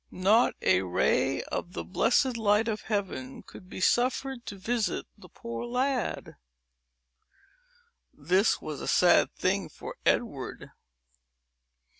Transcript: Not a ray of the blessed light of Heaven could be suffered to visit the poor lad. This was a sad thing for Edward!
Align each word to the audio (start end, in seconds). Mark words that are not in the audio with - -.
Not 0.09 0.55
a 0.63 0.81
ray 0.81 1.43
of 1.43 1.73
the 1.73 1.83
blessed 1.83 2.35
light 2.35 2.67
of 2.67 2.81
Heaven 2.81 3.43
could 3.43 3.69
be 3.69 3.79
suffered 3.79 4.47
to 4.47 4.55
visit 4.55 5.05
the 5.15 5.29
poor 5.29 5.63
lad. 5.63 6.37
This 8.11 8.59
was 8.59 8.81
a 8.81 8.87
sad 8.87 9.31
thing 9.35 9.69
for 9.69 9.95
Edward! 10.03 10.71